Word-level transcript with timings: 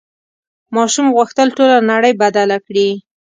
ماشوم 0.75 1.07
غوښتل 1.15 1.47
ټوله 1.57 1.77
نړۍ 1.91 2.13
بدله 2.21 2.57
کړي. 2.67 2.89